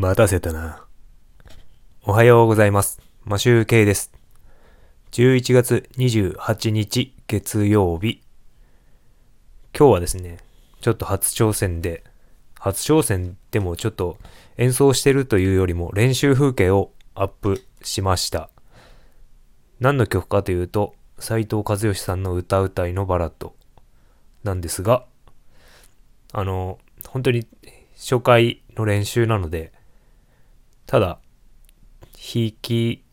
[0.00, 0.84] 待たせたな。
[2.04, 3.00] おはようございます。
[3.24, 4.12] マシューケイです。
[5.10, 8.22] 11月28日月曜日。
[9.76, 10.38] 今日はですね、
[10.80, 12.04] ちょっと初挑戦で、
[12.60, 14.18] 初挑戦でもちょっと
[14.56, 18.50] 演奏してるというよりも練習風景をアップしました。
[19.80, 23.56] 何の曲かというと、斉藤和義さんの歌うたいのバラッド
[24.44, 25.06] なんですが、
[26.32, 27.48] あの、本当に
[27.96, 29.72] 初回の練習なので、
[30.88, 31.18] ただ、
[32.14, 33.04] 弾き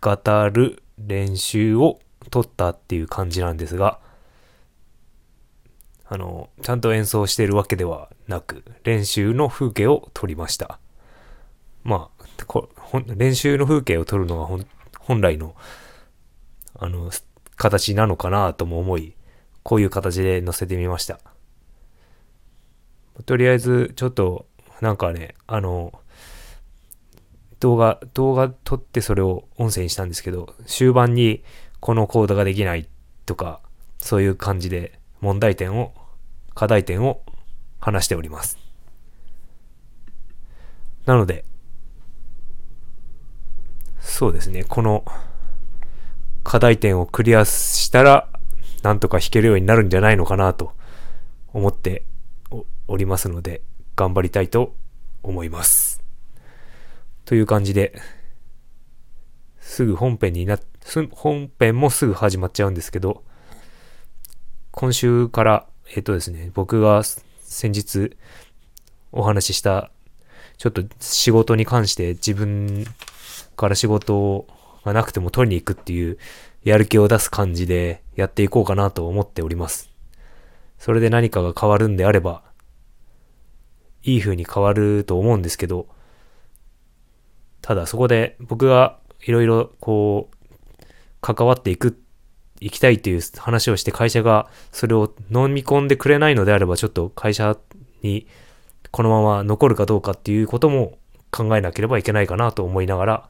[0.00, 4.00] 語る練習を取ったっていう感じなんですが、
[6.06, 10.80] あの、ちゃんと演奏してるわけではなく、練習の風景を撮りました。
[11.84, 12.68] まあ、こ
[13.06, 14.64] 練習の風景を撮るのが
[14.98, 15.54] 本来の、
[16.80, 17.12] あの、
[17.54, 19.14] 形なのかなとも思い、
[19.62, 21.20] こういう形で載せてみました。
[23.24, 24.46] とりあえず、ちょっと、
[24.80, 25.92] なんかね、あの、
[27.60, 31.44] 動画、動画撮ってそれを音声にしたんですけど、終盤に
[31.78, 32.88] このコードができない
[33.26, 33.60] とか、
[33.98, 35.92] そういう感じで問題点を、
[36.54, 37.22] 課題点を
[37.78, 38.58] 話しております。
[41.04, 41.44] なので、
[44.00, 45.04] そうですね、この
[46.42, 48.28] 課題点をクリアしたら、
[48.82, 50.72] なんとか弾けるようになるんじゃないのかなと
[51.52, 52.04] 思って
[52.50, 53.62] おおりますので、
[53.96, 54.74] 頑張りたいと
[55.22, 55.89] 思います。
[57.30, 57.94] という感じで、
[59.60, 60.58] すぐ本編にな、
[61.12, 63.22] 本編もすぐ始まっちゃうんですけど、
[64.72, 68.16] 今週から、えっ、とですね、僕が先日
[69.12, 69.92] お話しした、
[70.58, 72.84] ちょっと仕事に関して自分
[73.54, 74.48] から仕事
[74.84, 76.18] がなくても取りに行くっていう
[76.64, 79.88] やる気を出す感じでやっていこうかなと思っております。
[80.78, 82.42] それで何かが変わるんであれば、
[84.02, 85.86] いい風に変わると思うんですけど、
[87.62, 90.36] ただそこで僕がいろいろこう、
[91.20, 92.00] 関わっていく、
[92.60, 97.56] いきたいっていう話をして会社がそれを飲み込んでくれないのであればちょっと会社
[98.02, 98.26] に
[98.90, 100.98] このまま残るかどうかっていうことも
[101.30, 103.28] 考えなければいけないかなと思いながら、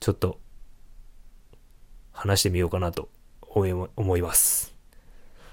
[0.00, 0.38] ちょっと
[2.12, 3.08] 話してみようかなと
[3.40, 4.74] 思います。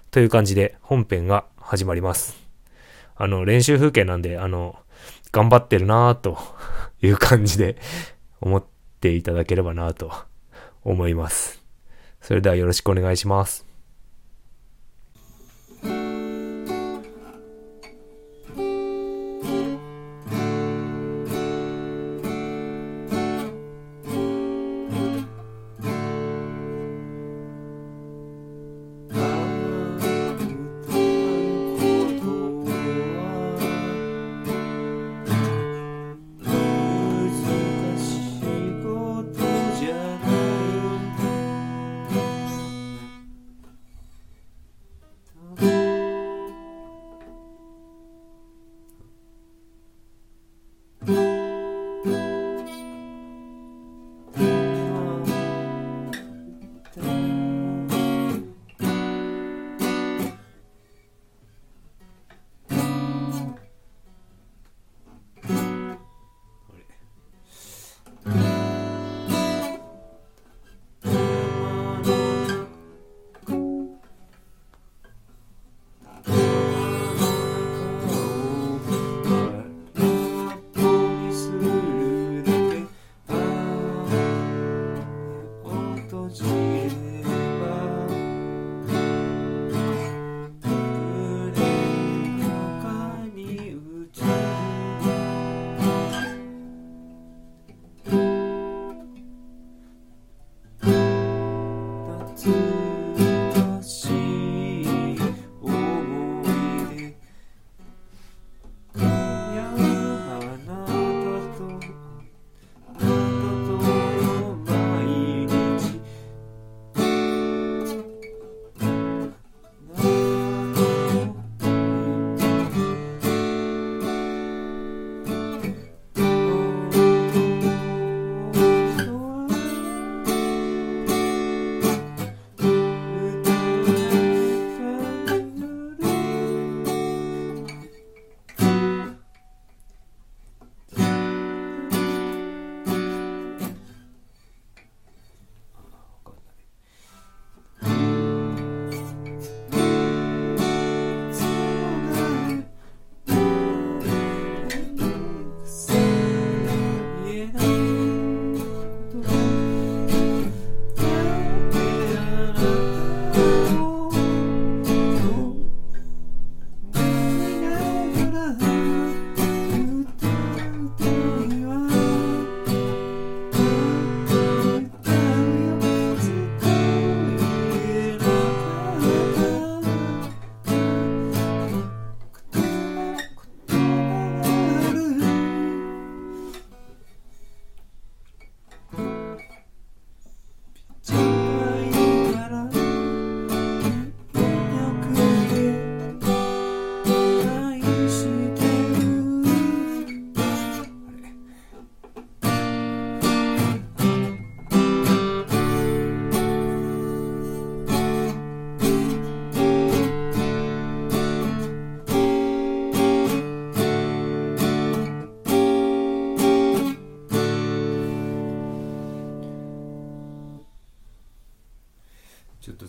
[0.10, 2.38] という感じで本編が始まります。
[3.16, 4.78] あの、練習風景なんで、あの、
[5.32, 6.38] 頑張ってるなぁと
[7.02, 7.78] いう感じで
[8.40, 8.64] 思っ
[9.00, 10.12] ていただければなと
[10.84, 11.64] 思います。
[12.22, 13.71] それではよろしくお願いします。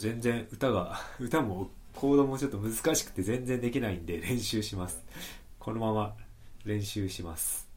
[0.03, 5.05] 全然歌が 歌もコードもちょっと難しくて全然できないんで練習します。
[5.61, 6.17] このまま
[6.65, 7.72] 練習します。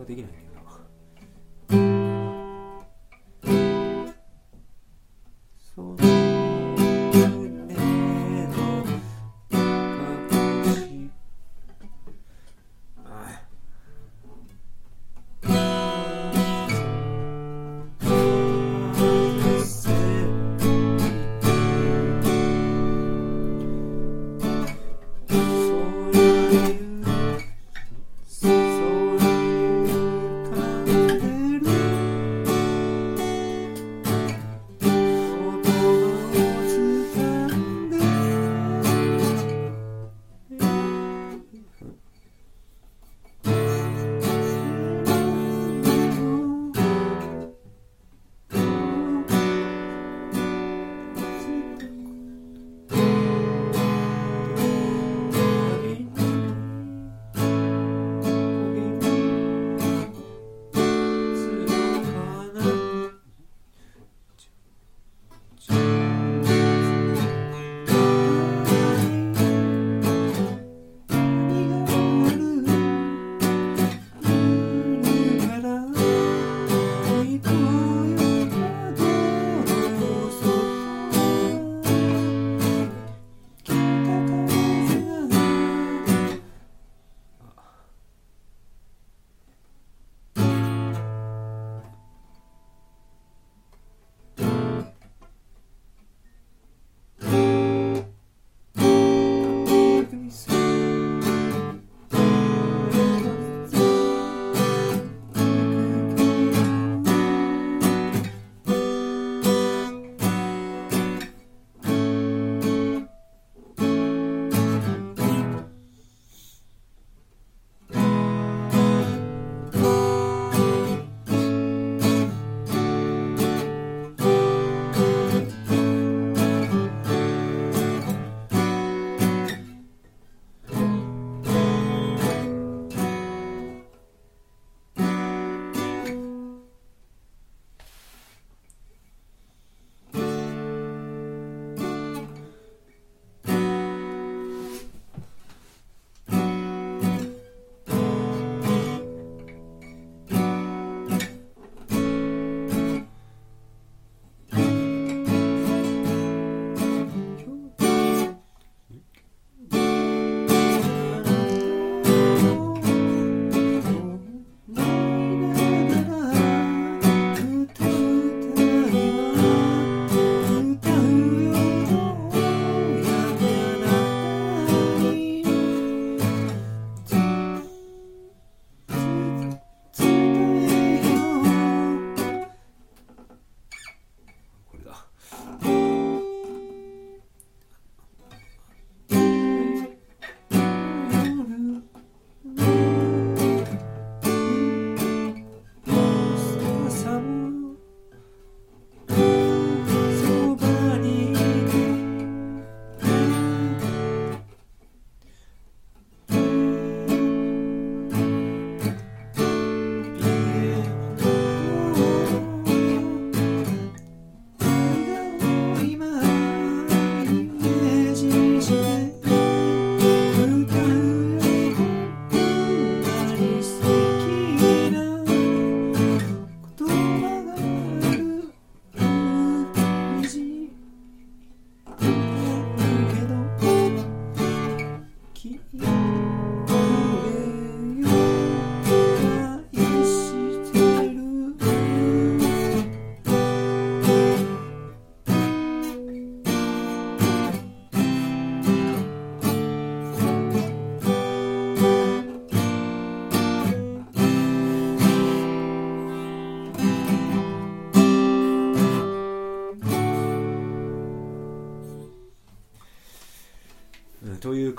[0.00, 0.30] ができない。
[0.30, 0.49] んだよ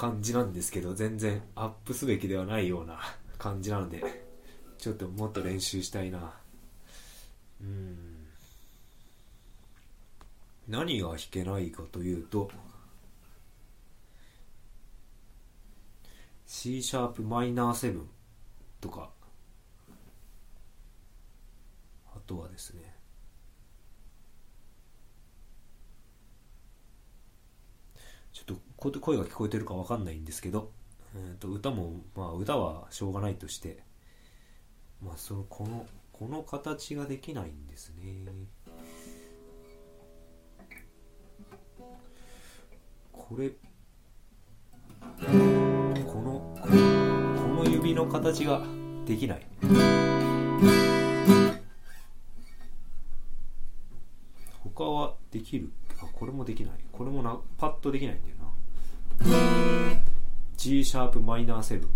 [0.02, 3.00] 感じなんですけど、全然アップすべきではないような
[3.38, 4.02] 感じなので、
[4.80, 6.34] ちょっともっと練習したいな。
[7.62, 8.26] うん。
[10.68, 12.50] 何が弾けないかというと、
[16.48, 18.04] C シャープマイナー7
[18.82, 19.12] とか、
[22.16, 22.96] あとはですね、
[28.34, 30.72] ちょっと声が聞こえてるかわかんないんですけど、
[31.16, 33.84] えー、と歌も、まあ歌はしょうがないとして、
[35.04, 38.26] まあその、この、この形ができないんですね。
[43.12, 43.56] これ、こ
[46.22, 46.68] の、こ
[47.64, 48.62] の指の形が
[49.06, 49.48] できない。
[54.64, 55.72] 他はできる
[56.02, 56.74] あ、これもできない。
[56.92, 58.51] これもな、パッとできないんだよな。
[60.58, 61.90] G シャープマイナーセブン。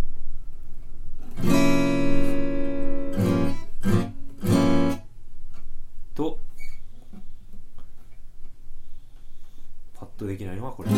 [6.13, 6.39] と、
[9.93, 10.89] パッとできないのはこれ。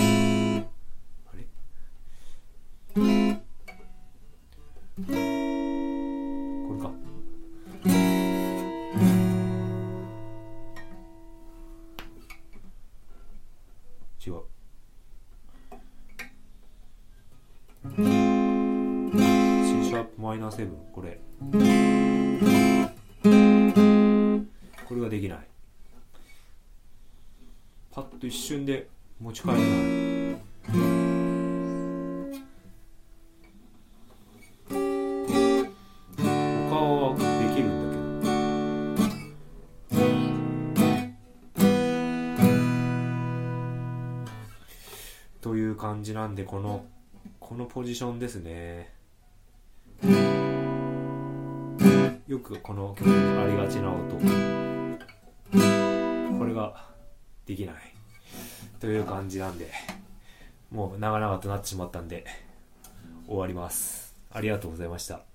[17.96, 18.02] C
[19.86, 21.20] シャープマイナーセブン、これ。
[24.86, 25.40] これができない。
[27.92, 28.90] パッと一瞬で
[29.20, 29.66] 持ち帰れない。
[36.70, 37.24] 他はで
[37.56, 37.96] きるんだけ
[45.42, 46.86] どという感じなんでこの
[47.40, 48.94] このポジションですね。
[52.28, 54.18] よくこの曲にありがちな音。
[56.38, 56.88] これが
[57.46, 57.76] できない。
[58.80, 59.72] という感じなんで
[60.70, 62.26] もう長々となってしまったんで
[63.28, 64.16] 終わります。
[64.32, 65.27] ありがとうございました。